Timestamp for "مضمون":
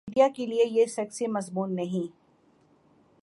1.27-1.75